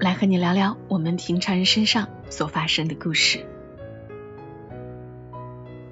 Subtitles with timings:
[0.00, 3.46] 来和你聊聊我们平常人身上所发生的故事。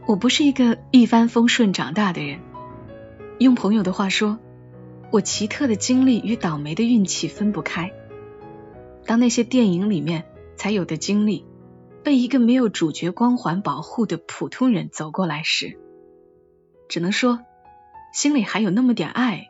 [0.06, 2.40] 我不是一个一帆风顺长大的人，
[3.38, 4.38] 用朋友的话说，
[5.10, 7.92] 我奇特的经历与倒霉的运气分不开。
[9.06, 10.24] 当那些电影里面
[10.56, 11.46] 才有的经历，
[12.02, 15.78] 被一个没有主角光环保护的普通人走过来时，
[16.88, 17.41] 只能说，
[18.12, 19.48] 心里还有那么点爱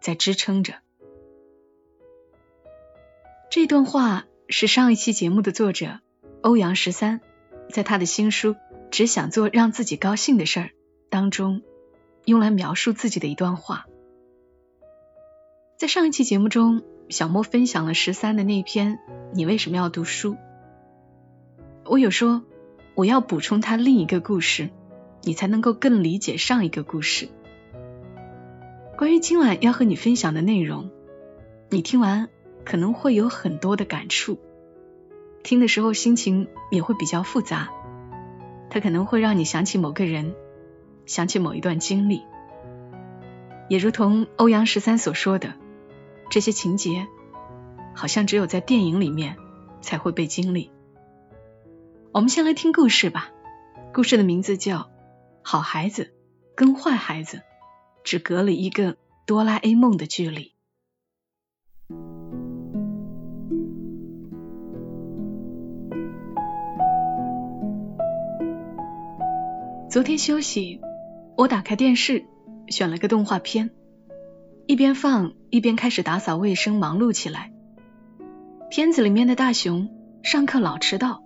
[0.00, 0.74] 在支撑着。
[3.50, 6.00] 这段话是上一期节目的作者
[6.42, 7.20] 欧阳十三
[7.70, 8.54] 在他的新书
[8.90, 10.66] 《只想做让自己高兴的事儿》
[11.10, 11.62] 当中
[12.24, 13.86] 用来描述自己的一段话。
[15.78, 18.94] 在上一期节目中，小莫分享了十三的那篇
[19.32, 20.32] 《你为什么要读书》，
[21.84, 22.42] 我有说
[22.94, 24.70] 我要补充他另一个故事。
[25.22, 27.28] 你才能够更理解上一个故事。
[28.96, 30.88] 关于今晚要和你分享的内容，
[31.68, 32.28] 你听完
[32.66, 34.38] 可能会有很多的感触，
[35.42, 37.70] 听的时候心情也会比较复杂。
[38.68, 40.34] 它可能会让你想起某个人，
[41.06, 42.24] 想起某一段经历，
[43.70, 45.54] 也如同欧阳十三所说的，
[46.28, 47.06] 这些情节
[47.94, 49.36] 好像只有在电影里面
[49.80, 50.72] 才会被经历。
[52.10, 53.30] 我们先来听故事吧，
[53.94, 54.90] 故事的名字叫。
[55.42, 56.12] 好孩子
[56.56, 57.42] 跟坏孩子
[58.02, 60.55] 只隔了一个哆啦 A 梦的距离。
[69.96, 70.82] 昨天休息，
[71.38, 72.26] 我打开电视，
[72.68, 73.70] 选了个动画片，
[74.66, 77.50] 一边放一边开始打扫卫生，忙碌起来。
[78.68, 79.88] 片子里面的大雄
[80.22, 81.22] 上课老迟到，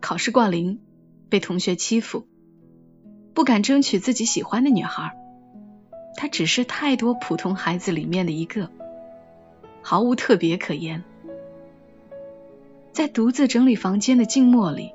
[0.00, 0.80] 考试挂零，
[1.28, 2.26] 被同学欺负。
[3.34, 5.16] 不敢争取自己喜欢的女孩，
[6.16, 8.68] 他只是太多普通孩子里面的一个，
[9.80, 11.04] 毫无特别可言。
[12.90, 14.90] 在独自整理房间的静默里，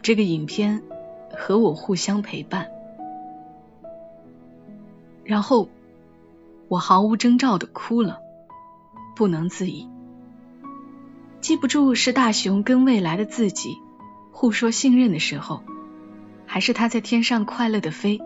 [0.00, 0.84] 这个影片
[1.32, 2.68] 和我互相陪伴。
[5.24, 5.68] 然后，
[6.68, 8.20] 我毫无征兆的哭了，
[9.14, 9.88] 不能自已。
[11.40, 13.78] 记不住是大雄跟未来的自己
[14.32, 15.62] 互说信任的时候。
[16.48, 18.20] 还是他在天上快乐的飞，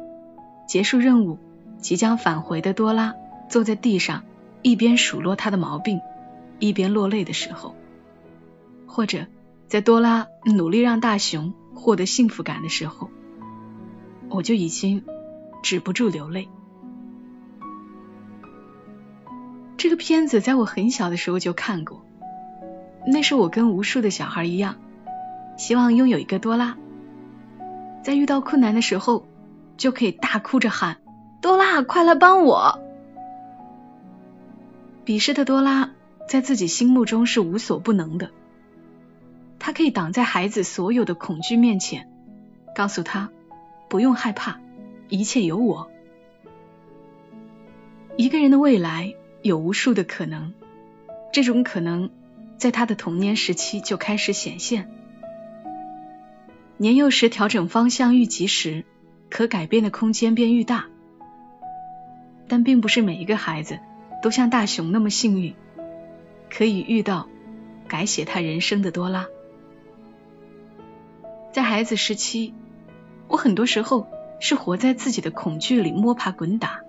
[0.69, 1.39] 结束任务，
[1.79, 3.15] 即将返回的多拉
[3.49, 4.25] 坐在地上，
[4.61, 6.03] 一边数落他的毛病，
[6.59, 7.75] 一边落泪的时候；
[8.87, 9.27] 或者
[9.69, 13.11] 在多拉努力让大雄获得幸福感的时候，
[14.29, 15.05] 我就已经
[15.63, 16.49] 止不住流泪。
[19.77, 22.05] 这个片子在我很小的时候就看过，
[23.07, 24.77] 那时我跟无数的小孩一样，
[25.57, 26.77] 希望拥有一个多拉。
[28.03, 29.27] 在遇到困难的时候，
[29.77, 30.99] 就可以大哭着喊
[31.41, 32.79] ：“多拉，快来帮我！”
[35.05, 35.93] 彼时的多拉
[36.29, 38.31] 在自己心目中是无所不能的，
[39.61, 42.09] 他可以挡在孩子所有的恐惧面前，
[42.75, 43.31] 告诉他
[43.89, 44.59] ：“不用害怕，
[45.09, 45.91] 一切有我。”
[48.17, 50.55] 一个人的未来有无数的可能，
[51.33, 52.11] 这种可能
[52.57, 54.91] 在他的童年时期就开始显现。
[56.79, 58.85] 年幼时调整方向愈及时，
[59.29, 60.87] 可改变的空间便愈大。
[62.49, 63.79] 但并不是每一个孩子
[64.23, 65.55] 都像大雄那么幸运，
[66.49, 67.29] 可以遇到
[67.87, 69.27] 改写他人生的多拉。
[71.53, 72.55] 在孩子时期，
[73.29, 74.07] 我很多时候
[74.39, 76.81] 是活在自己的恐惧里摸爬滚打，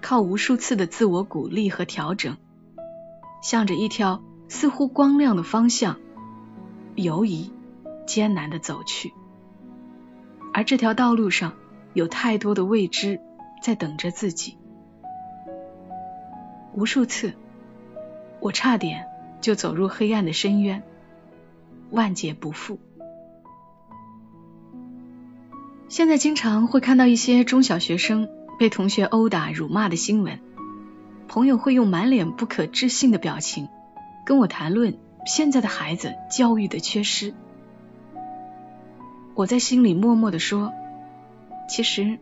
[0.00, 2.36] 靠无数次的自我鼓励和调整，
[3.42, 5.98] 向着一条似乎光亮的方向
[6.94, 7.52] 游移。
[8.06, 9.14] 艰难的走去，
[10.52, 11.54] 而这条道路上
[11.94, 13.18] 有太多的未知
[13.62, 14.58] 在等着自己。
[16.74, 17.32] 无数次，
[18.40, 19.06] 我差点
[19.40, 20.82] 就走入黑暗的深渊，
[21.92, 22.78] 万劫不复。
[25.94, 30.40] 现在经常会看到一些中小学生被同学殴打、辱骂的新闻，
[31.28, 33.68] 朋友会用满脸不可置信的表情
[34.26, 37.32] 跟我谈论现在的孩子教育的缺失。
[39.36, 40.72] 我在心里默默的说
[41.70, 42.18] ：“其实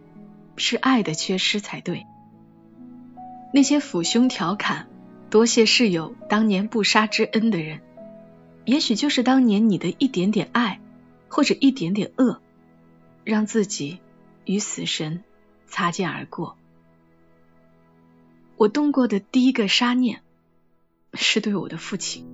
[0.59, 2.05] 是爱的缺失才对。
[3.55, 4.87] 那些抚胸调侃、
[5.31, 7.81] 多谢室友当年不杀之恩的人，
[8.67, 10.79] 也许就是当年你的一点点爱，
[11.31, 12.43] 或者一点点恶，
[13.25, 14.01] 让自己
[14.45, 15.23] 与死神
[15.67, 16.57] 擦肩而过。
[18.57, 20.21] 我动过的第一个杀念，
[21.15, 22.27] 是对我的父亲。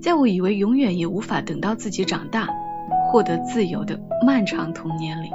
[0.00, 2.48] 在我以为永远也无法等到自己长大、
[3.10, 5.30] 获得自由的漫长童年里，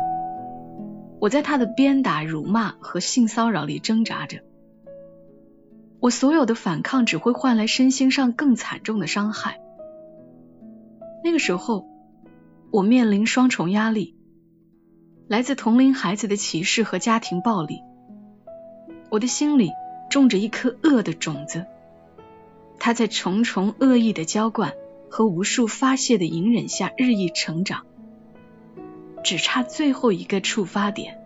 [1.19, 4.41] 我在他的鞭打、辱骂和性骚扰里挣扎着。
[5.99, 9.61] 我所有的反抗只会换来身心上更惨重的伤害。
[11.23, 11.87] 那个时候，
[12.75, 14.17] 我面临双重压力：
[15.29, 17.79] 来自同龄孩子的歧视和家庭暴力。
[19.09, 19.71] 我的心里
[20.09, 21.67] 种着一颗恶的种子。
[22.77, 24.73] 它在重重恶意的浇灌
[25.09, 27.85] 和无数发泄的隐忍下日益成长，
[29.23, 31.17] 只差最后一个触发点，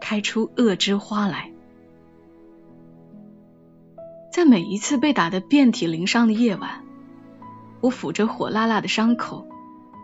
[0.00, 1.52] 开出恶之花来。
[4.32, 6.84] 在每一次被打得遍体鳞伤的夜晚，
[7.80, 9.46] 我抚着火辣辣的伤口，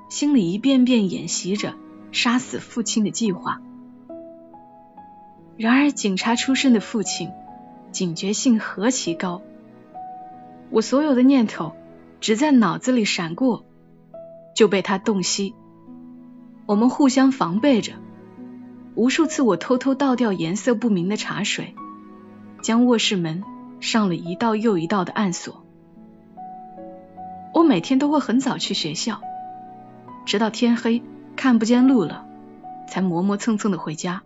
[0.09, 1.75] 心里一遍遍演习着
[2.13, 3.61] 杀死父亲的计划。
[5.57, 7.31] 然而，警察出身的父亲
[7.91, 9.43] 警觉性何其高！
[10.71, 11.73] 我所有的念头
[12.21, 13.65] 只在脑子里闪过，
[14.55, 15.55] 就被他洞悉。
[16.67, 17.95] 我们互相防备着。
[18.95, 21.75] 无数次，我偷偷倒掉颜色不明的茶水，
[22.63, 23.43] 将卧室门
[23.81, 25.65] 上了一道又一道的暗锁。
[27.55, 29.23] 我每天都会很早去学校，
[30.29, 31.03] 直到天黑
[31.37, 32.27] 看不见路了，
[32.87, 34.23] 才磨磨蹭蹭的回家。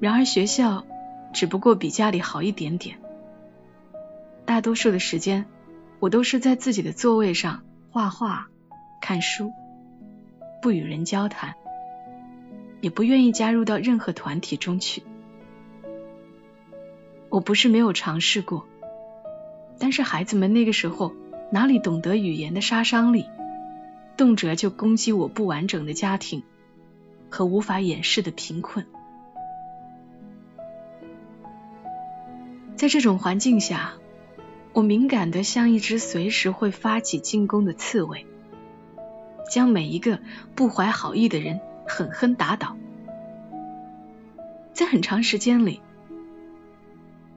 [0.00, 0.84] 然而，学校
[1.32, 2.98] 只不过比家里好一点点。
[4.44, 5.44] 大多数的时间，
[6.00, 8.48] 我都是在自己的座位上画画、
[9.00, 9.52] 看书，
[10.60, 11.54] 不与人交谈，
[12.80, 15.04] 也不愿意加入到任何团体中去。
[17.28, 18.66] 我不是没有尝试过，
[19.78, 21.14] 但是孩子们那个时候
[21.52, 23.26] 哪里懂得语言的杀伤力，
[24.16, 26.42] 动辄就攻击我不完整的家庭
[27.28, 28.86] 和无法掩饰的贫困。
[32.76, 33.94] 在这种环境下。
[34.72, 38.26] 我敏感的像一只随时会发起进攻的刺猬，
[39.50, 40.20] 将每一个
[40.54, 42.76] 不怀好意的人狠狠打倒。
[44.74, 45.80] 在很长时间里，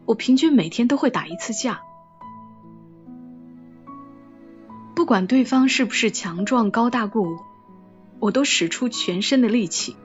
[0.03, 1.81] 我平均每天都会打一次架，
[5.09, 7.43] 管对方是不是强壮高大过我，
[8.19, 9.95] 我都使出全身的力气。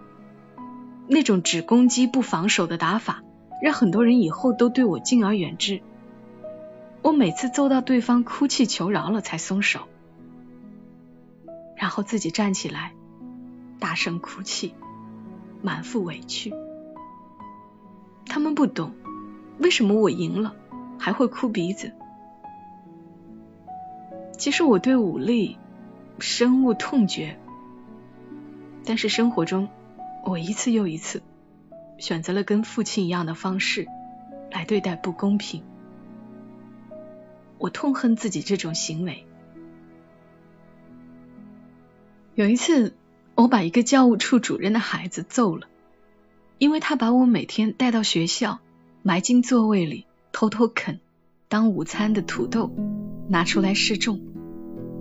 [1.07, 3.23] 那种只攻击不防守的打法，
[3.63, 5.83] 让很多人以后都对我敬而远之。
[7.03, 9.81] 我每次揍到对方哭泣求饶了才松手，
[11.77, 12.95] 然后自己站起来，
[13.79, 14.73] 大声哭泣，
[15.61, 16.55] 满腹委屈。
[18.25, 18.95] 他们不懂
[19.59, 20.57] 为什么我赢了
[20.99, 21.93] 还会哭鼻子。
[24.37, 25.57] 其实我对武力
[26.19, 27.39] 深恶痛绝，
[28.85, 29.69] 但是生活中
[30.25, 31.23] 我一次又一次
[31.99, 33.87] 选择了跟父亲一样的方式
[34.51, 35.63] 来对待不公平。
[37.59, 39.25] 我痛恨自己这种行为。
[42.35, 42.95] 有一次，
[43.37, 45.69] 我把一个教务处主任的孩子揍了，
[46.59, 48.59] 因为他把我每天带到学校，
[49.03, 51.01] 埋进座位里偷偷啃
[51.49, 52.75] 当午餐的土豆
[53.29, 54.21] 拿出来示众，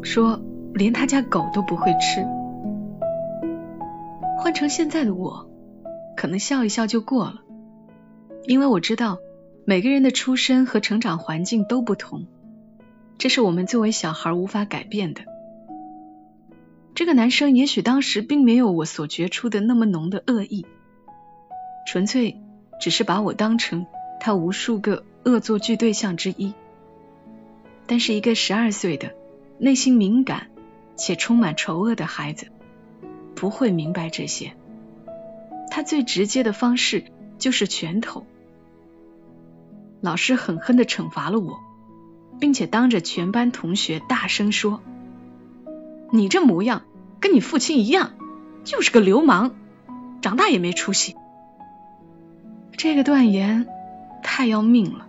[0.01, 0.42] 说
[0.74, 2.25] 连他家狗都不会吃。
[4.38, 5.50] 换成现在的我，
[6.15, 7.42] 可能笑一笑就过了，
[8.46, 9.18] 因为我知道
[9.65, 12.25] 每个人的出身和成长环境都不同。
[13.18, 15.22] 这是我们作为小孩无法改变的。
[16.96, 20.65] 这个男生也许当时并没有我所觉出的那么浓的恶意，
[21.88, 22.42] 纯粹
[22.80, 23.86] 只是把我当成
[24.20, 26.53] 他无数个恶作剧对象之一。
[27.88, 29.13] 但是一个十二岁的、
[29.58, 30.48] 内心敏感
[30.96, 32.48] 且充满仇恶的孩子，
[33.36, 34.54] 不会明白这些。
[35.70, 37.06] 他最直接的方式
[37.38, 38.25] 就是拳头。
[40.02, 41.60] 老师狠狠的惩罚了我。
[42.40, 44.82] 并且当着全班同学大声说
[46.12, 46.82] ：“你这模样
[47.22, 48.16] 跟你父亲一样，
[48.66, 49.52] 就是个流氓，
[50.20, 51.16] 长大也没出息。”
[52.75, 53.68] 这个断言
[54.24, 55.08] 太要命了，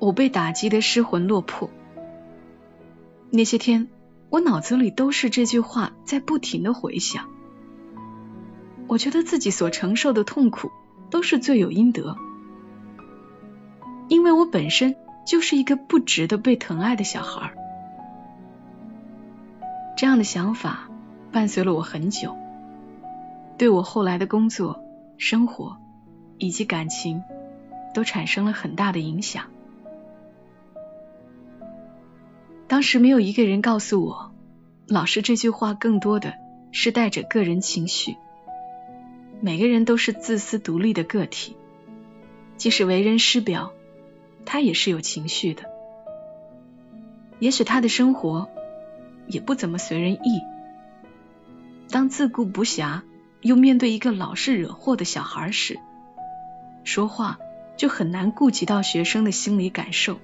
[0.00, 1.70] 我被打击的失魂落魄。
[3.30, 3.86] 那些天，
[4.30, 7.28] 我脑子里都是这句话在不停的回响。
[8.88, 10.72] 我觉得自己所承受的痛苦
[11.10, 12.16] 都是罪有应得，
[14.08, 14.96] 因为我本身。
[15.26, 17.52] 就是一个不值得被疼爱的小孩。
[19.96, 20.88] 这样的想法
[21.30, 22.36] 伴随了我很久，
[23.58, 24.82] 对我后来的工作、
[25.18, 25.76] 生活
[26.38, 27.22] 以及感情
[27.94, 29.44] 都产生了很大的影响。
[32.70, 34.32] 当时没有一个人告诉我，
[34.86, 36.34] 老师这句话更多的
[36.70, 38.16] 是带着个人情绪。
[39.40, 41.56] 每个人都是自私独立的个体，
[42.56, 43.72] 即使为人师表，
[44.46, 45.64] 他也是有情绪的。
[47.40, 48.48] 也许他的生活
[49.26, 50.40] 也不怎么随人意。
[51.90, 53.00] 当自顾不暇，
[53.40, 55.80] 又面对一个老是惹祸的小孩时，
[56.84, 57.40] 说话
[57.76, 60.20] 就很难顾及到学生的心理感受。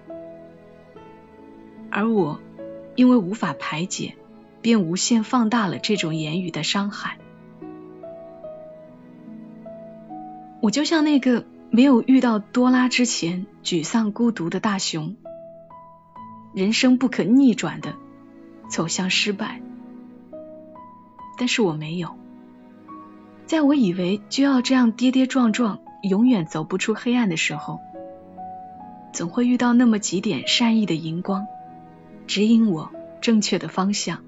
[1.90, 2.40] 而我
[2.94, 4.14] 因为无法排解，
[4.60, 7.18] 便无限放大了这种言语的伤害。
[10.60, 15.16] 我就像那个没有遇到多拉之前沮丧孤独的大熊，
[16.54, 17.94] 人生不可逆转的
[18.68, 19.60] 走向失败。
[21.38, 22.16] 但是我没有，
[23.46, 27.78] 在我以为就要这样跌跌撞撞，永远走不出黑暗的时候，
[29.12, 31.46] 总会遇到那么几点善意的荧光，
[32.26, 32.90] 指引我
[33.20, 34.22] 正确的方向。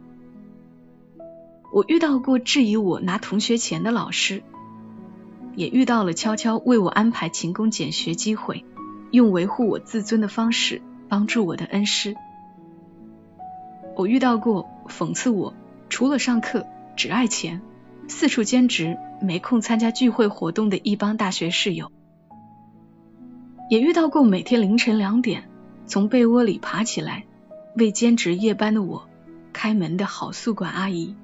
[1.72, 4.42] 我遇到过质疑我拿同学钱的老师，
[5.54, 8.64] 也遇到了悄悄为我安排勤工俭学机会，
[9.10, 12.16] 用维护我自尊的方式帮助我的恩师。
[13.96, 15.54] 我遇到过讽刺我
[15.88, 16.66] 除了上课。
[16.96, 17.62] 只爱钱，
[18.08, 21.92] 四处兼职，没空参加聚会活动的一帮大学室友，
[23.70, 25.48] 也遇到过每天凌晨两点
[25.86, 27.24] 从被窝里爬起来
[27.78, 29.08] 为兼职夜班的我
[29.52, 31.14] 开门的好宿管阿姨。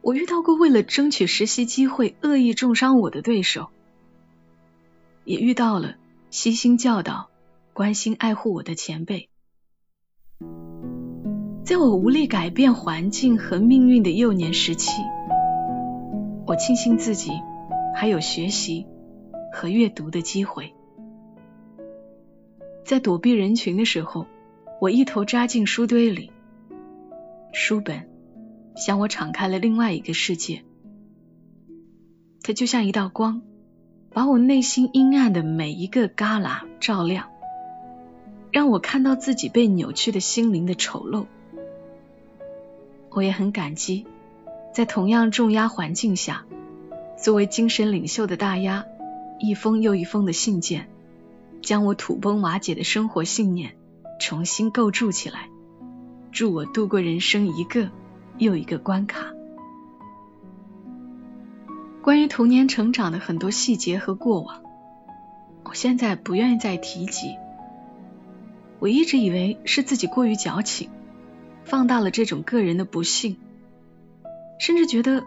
[0.00, 3.68] 我遇到过为了争取实习机会恶意重伤我的对手，
[5.24, 5.96] 也遇到了
[6.30, 7.28] 悉心教导、
[7.74, 9.28] 关心爱护我的前辈。
[11.64, 14.90] 在我无力改变环境和命运的幼年时期，
[16.46, 17.32] 我庆幸自己
[17.94, 18.86] 还有学习
[19.52, 20.72] 和阅读的机会。
[22.84, 24.26] 在躲避人群的时候，
[24.80, 26.32] 我一头扎进书堆里，
[27.52, 28.08] 书本
[28.76, 30.64] 向我敞开了另外一个世界。
[32.42, 33.42] 它就像一道光，
[34.10, 37.28] 把我内心阴暗的每一个旮旯照亮，
[38.50, 41.26] 让我看到自己被扭曲的心灵的丑陋。
[43.10, 44.06] 我也很感激，
[44.72, 46.46] 在同样重压环境下，
[47.18, 48.86] 作为精神领袖的大鸭，
[49.38, 50.88] 一封又一封的信件，
[51.60, 53.74] 将我土崩瓦解的生活信念
[54.20, 55.48] 重新构筑起来，
[56.30, 57.90] 助我度过人生一个
[58.38, 59.32] 又一个关卡。
[62.02, 64.62] 关于童年成长的很多细节和过往，
[65.64, 67.34] 我现在不愿意再提及。
[68.78, 70.90] 我一直以为是自己过于矫情。
[71.62, 73.36] 放大了这种个人的不幸，
[74.58, 75.22] 甚至觉得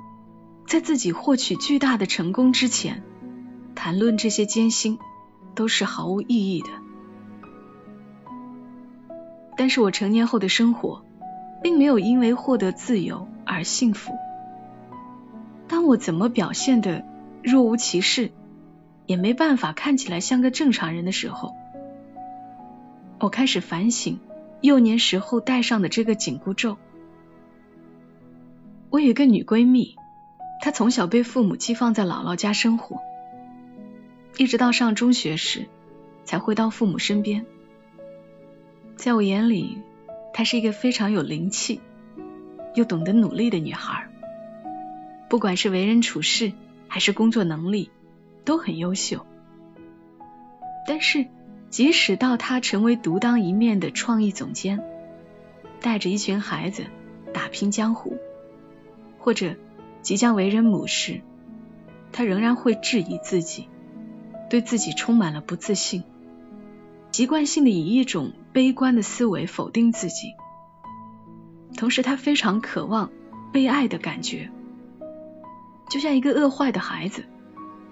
[0.67, 3.03] 在自己获取巨大的成功之前，
[3.75, 4.99] 谈论这些艰辛
[5.55, 6.82] 都是毫无意义的。
[9.55, 11.03] 但是我成年后的生活，
[11.61, 14.13] 并没有因为获得自由而幸福。
[15.67, 17.05] 当我怎么表现的
[17.41, 18.31] 若无其事，
[19.05, 21.53] 也没办法看起来像个正常人的时候，
[23.19, 24.19] 我开始反省。
[24.61, 26.77] 幼年时候戴上的这个紧箍咒。
[28.89, 29.97] 我有一个女闺蜜，
[30.61, 33.01] 她从小被父母寄放在姥姥家生活，
[34.37, 35.65] 一直到上中学时
[36.23, 37.45] 才回到父母身边。
[39.03, 39.79] 在我眼里，
[40.31, 41.81] 她是一个非常有灵气
[42.73, 44.07] 又懂得努力的女孩，
[45.27, 46.53] 不管是为人处事
[46.87, 47.91] 还是工作能力
[48.45, 49.25] 都很优秀。
[50.87, 51.27] 但是。
[51.69, 54.79] 即使到她成为独当一面的创意总监，
[55.81, 56.83] 带着一群孩子
[57.33, 58.19] 打拼江湖，
[59.17, 59.55] 或者
[60.03, 61.21] 即将为人母时，
[62.11, 63.69] 她仍然会质疑自己，
[64.51, 66.03] 对自己充满了不自信，
[67.13, 70.33] 习惯性的以一种悲观的思维否定自己。
[71.77, 73.11] 同时，他非常渴望
[73.51, 74.49] 被爱的感觉，
[75.91, 77.25] 就像一个饿坏的孩子，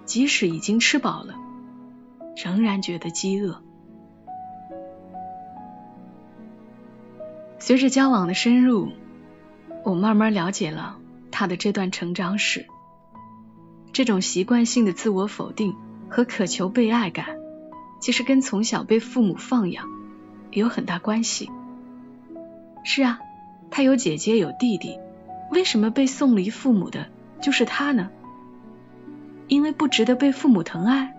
[0.06, 1.36] 即使已经吃饱了，
[2.44, 3.62] 仍然觉得饥饿。
[7.60, 8.90] 随着交往的深入，
[9.84, 10.98] 我慢慢了解了
[11.30, 12.66] 他的这段成长史。
[13.94, 15.76] 这种习惯性的自我否定
[16.10, 17.38] 和渴求被爱感，
[18.02, 19.88] 其实跟从小被父母放养
[20.52, 21.50] 有很大关系。
[22.84, 23.20] 是啊，
[23.70, 25.00] 他有姐姐有弟弟，
[25.52, 27.08] 为什么被送离父母的
[27.40, 28.10] 就是他呢？
[29.48, 31.16] 因为不值得被父母疼爱，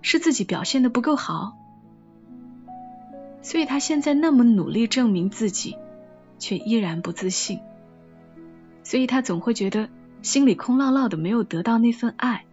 [0.00, 1.56] 是自己表现的不够好。
[3.42, 5.76] 所以他现在那么努力证明自己，
[6.38, 7.60] 却依然不自信。
[8.84, 9.88] 所以他总会觉得
[10.22, 12.44] 心里空落落的，没有得到那份爱。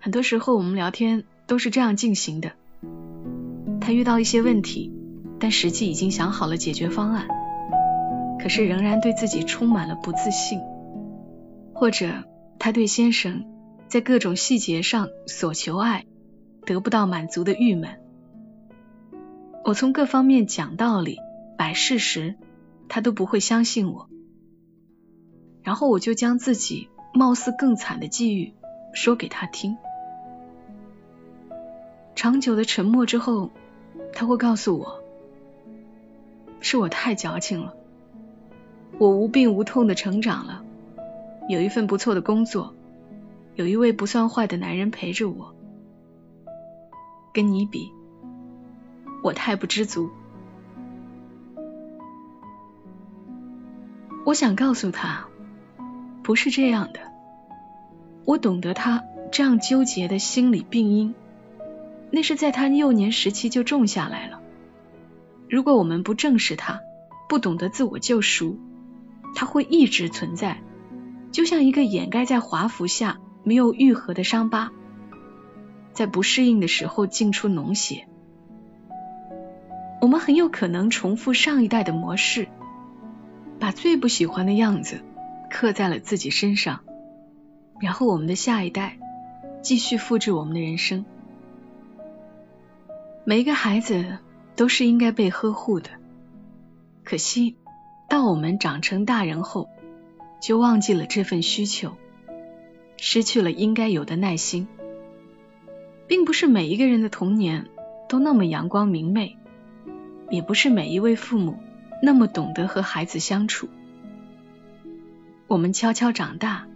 [0.00, 2.52] 很多时候我们聊天都是这样进行的。
[3.82, 4.90] 他遇到一些问题，
[5.38, 7.28] 但实际已经想好了解决方案，
[8.42, 10.60] 可是仍然对自己充满了不自信，
[11.74, 12.24] 或者
[12.58, 13.44] 他对先生
[13.88, 16.06] 在各种细节上所求爱
[16.64, 18.00] 得不到满足的郁闷。
[19.64, 21.18] 我从各方面讲道理、
[21.58, 22.36] 摆事实，
[22.88, 24.08] 他都不会相信我。
[25.62, 28.54] 然后我就将自己貌似更惨的际遇
[28.94, 29.76] 说给他听。
[32.14, 33.50] 长久的沉默之后，
[34.12, 35.02] 他会告诉我，
[36.60, 37.74] 是我太矫情了。
[38.98, 40.62] 我无病无痛的成长了，
[41.48, 42.74] 有一份不错的工作，
[43.54, 45.54] 有一位不算坏的男人陪着我。
[47.32, 47.90] 跟你比。
[49.22, 50.10] 我太不知足。
[54.24, 55.26] 我想告诉他，
[56.22, 57.00] 不是这样的。
[58.24, 61.14] 我懂得他这样纠结的心理病因，
[62.12, 64.40] 那是在他幼年时期就种下来了。
[65.48, 66.80] 如果我们不正视他，
[67.28, 68.58] 不懂得自我救赎，
[69.34, 70.62] 他会一直存在，
[71.32, 74.70] 就像一个掩盖在华服下没有愈合的伤疤，
[75.92, 78.06] 在不适应的时候进出脓血。
[80.00, 82.48] 我们很有可能重复上一代的模式，
[83.58, 85.02] 把最不喜欢的样子
[85.50, 86.80] 刻在了自己身上，
[87.80, 88.98] 然后我们的下一代
[89.62, 91.04] 继续复制我们的人生。
[93.24, 94.18] 每一个孩子
[94.56, 95.90] 都是应该被呵护的，
[97.04, 97.56] 可惜
[98.08, 99.68] 到我们长成大人后，
[100.40, 101.96] 就忘记了这份需求，
[102.96, 104.66] 失去了应该有的耐心。
[106.06, 107.68] 并不是每一个人的童年
[108.08, 109.36] 都那么阳光明媚。
[110.30, 111.58] 也不是每一位父母
[112.00, 113.68] 那么懂得和孩子相处。
[115.48, 116.68] 我们悄悄长大，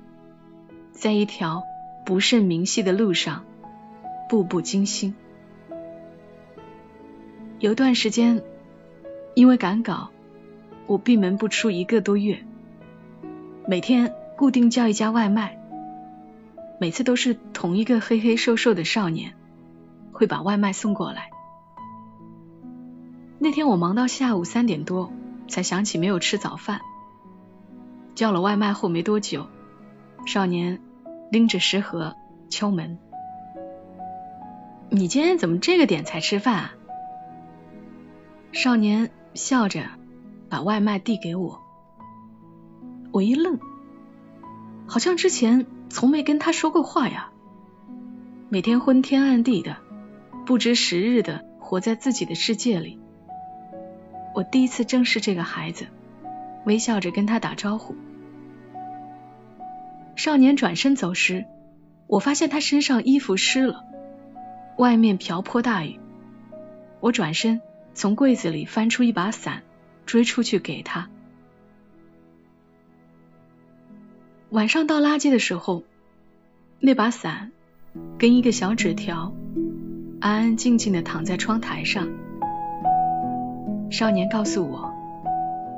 [0.90, 1.62] 在一条
[2.04, 3.44] 不甚明晰的路上，
[4.28, 5.14] 步步惊心。
[7.64, 8.42] 有段时间，
[9.32, 10.10] 因为赶稿，
[10.86, 12.44] 我闭门不出一个多月，
[13.66, 15.58] 每天固定叫一家外卖，
[16.78, 19.32] 每次都是同一个黑黑瘦瘦的少年
[20.12, 21.30] 会把外卖送过来。
[23.38, 25.10] 那天我忙到下午三点多，
[25.48, 26.82] 才想起没有吃早饭。
[28.14, 29.46] 叫了外卖后没多久，
[30.26, 30.80] 少年
[31.30, 32.14] 拎着食盒
[32.50, 32.98] 敲门
[34.90, 36.74] ：“你今天怎么这个点才吃饭啊？”
[38.54, 39.82] 少年笑着
[40.48, 41.60] 把外卖递给我，
[43.10, 43.58] 我一愣，
[44.86, 47.32] 好像之前从没跟他说过话呀。
[48.48, 49.78] 每天昏天暗地的，
[50.46, 53.00] 不知时日的活在自己的世界里。
[54.36, 55.86] 我第一次正视这个孩子，
[56.64, 57.96] 微笑着跟他打招呼。
[60.14, 61.44] 少年转身走时，
[62.06, 63.84] 我发现他身上衣服湿了，
[64.78, 65.98] 外面瓢泼大雨。
[67.00, 67.60] 我转身
[67.94, 69.62] 从柜子里翻出一把伞，
[70.04, 71.08] 追出去给他。
[74.50, 75.84] 晚上倒垃圾的时候，
[76.80, 77.52] 那把伞
[78.18, 79.32] 跟一个小纸条，
[80.20, 82.08] 安安静静的躺在窗台上。
[83.90, 84.92] 少年告诉我，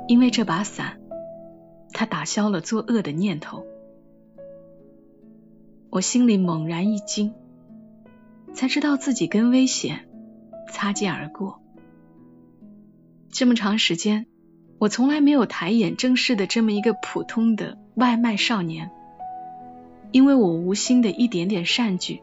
[0.07, 0.99] 因为这把伞，
[1.93, 3.65] 他打消了作恶的念头。
[5.89, 7.33] 我心里猛然一惊，
[8.53, 10.07] 才知道自己跟危险
[10.71, 11.61] 擦肩而过。
[13.37, 14.25] 这么长时间，
[14.79, 18.89] 我从来没有抬眼正视的这么一个普通的外卖少年，
[20.11, 22.19] 因为我无心的一点点善举，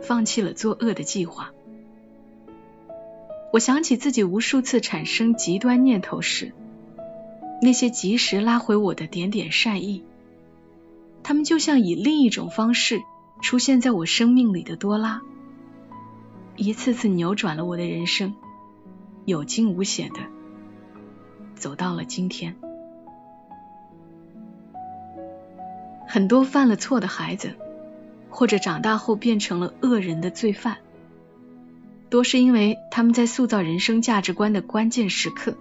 [0.00, 1.52] 放弃了作恶的计划。
[3.52, 6.52] 我想起自己无数次产生极端念头时，
[7.62, 10.02] 那些及时拉回我的点点善意，
[11.22, 13.02] 他们就像以另一种方式
[13.40, 15.22] 出现在我生命里的多拉，
[16.56, 18.34] 一次次扭转了我的人生，
[19.24, 20.20] 有惊无险的
[21.54, 22.56] 走到了今天。
[26.06, 27.54] 很多犯了错的孩子，
[28.28, 30.78] 或者长大后变成了恶人的罪犯。
[32.10, 35.56] 多是因为他们在塑造人生价值观的关键时刻，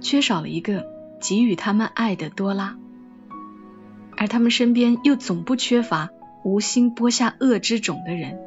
[0.00, 0.86] 缺少了一个
[1.20, 2.78] 给予他们爱的多拉，
[4.16, 6.08] 而他们身边又总不缺乏
[6.44, 8.38] 无心播下恶之种的人。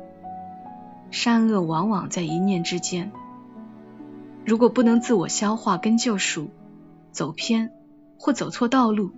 [1.11, 3.11] 善恶往往在一念之间，
[4.45, 6.49] 如果不能自我消化跟救赎，
[7.11, 7.71] 走偏
[8.17, 9.11] 或走错道路，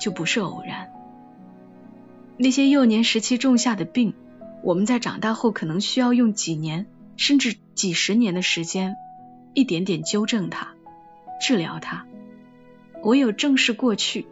[0.00, 0.90] 就不是偶然。
[2.36, 4.14] 那些幼年时期种下的病。
[4.60, 8.96] 我们在长大后可能需要用几年甚至几十年的时间，
[9.54, 10.74] 一点点纠正它、
[11.40, 12.06] 治疗它。
[13.04, 14.26] 唯有正视过去，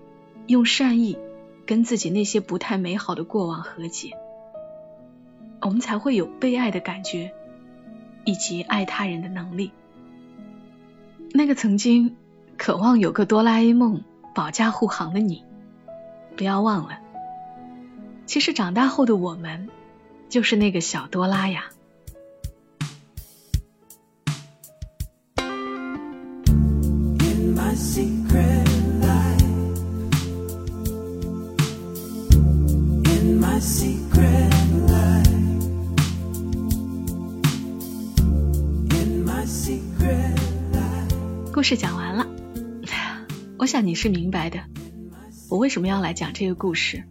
[0.49, 1.17] 用善意
[1.65, 4.11] 跟自己那些不太美好的过往和解，
[5.61, 7.33] 我们才会有被爱的感觉，
[8.25, 9.71] 以及爱他人的能力。
[11.37, 12.16] 那个曾经
[12.57, 14.03] 渴望有个哆啦 A 梦
[14.35, 15.44] 保驾护航的你，
[16.35, 16.99] 不要忘了，
[18.25, 19.68] 其实长大后的我们
[20.31, 21.66] 就是那个小哆啦呀。
[41.69, 42.29] 事讲完了，
[43.59, 44.61] 我想你是明白的。
[45.51, 47.03] 我为什么要来讲这个故事？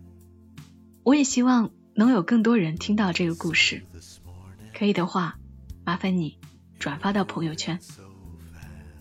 [1.03, 3.83] 我也希望能有更多人听到这个故事。
[4.73, 5.37] 可以的话，
[5.83, 6.39] 麻烦你
[6.79, 7.81] 转发到朋友圈。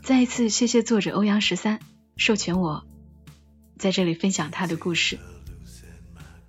[0.03, 1.79] 再一次谢谢作者欧阳十三
[2.17, 2.85] 授权我
[3.79, 5.21] 在这里分享他的故事。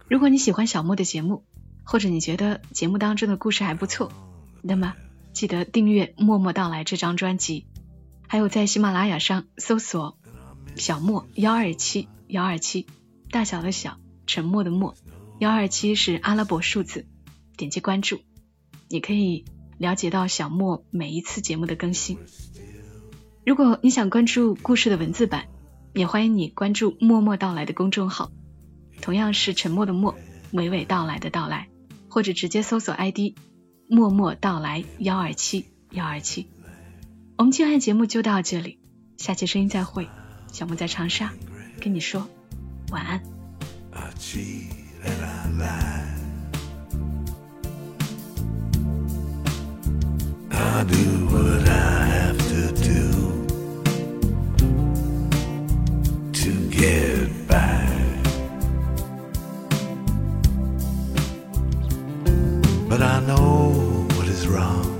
[0.09, 1.45] 如果你喜欢小莫的节目，
[1.83, 4.11] 或者你觉得节目当中的故事还不错，
[4.63, 4.95] 那么
[5.31, 7.67] 记得订阅《默默到来》这张专辑。
[8.35, 10.17] 还有在喜马拉雅上搜索
[10.75, 12.85] “小莫幺二七幺二七”，
[13.31, 14.93] 大小的小，沉默的默，
[15.39, 17.05] 幺二七是阿拉伯数字，
[17.55, 18.19] 点击关注，
[18.89, 19.45] 你可以
[19.77, 22.17] 了解到小莫每一次节目的更新。
[23.45, 25.45] 如果你想关注故事的文字版，
[25.93, 28.33] 也欢迎你关注“默默到来”的公众号，
[29.01, 30.13] 同样是沉默的默，
[30.51, 31.69] 娓娓道来的到来，
[32.09, 33.37] 或者直接搜索 ID“
[33.87, 36.49] 默默到来幺二七幺二七”。
[37.37, 38.79] 我们今晚的节目就到这里，
[39.17, 40.07] 下期声音再会。
[40.53, 41.33] 小木在长沙
[41.81, 42.27] 跟你说
[42.91, 43.21] 晚安。
[64.45, 64.94] sin.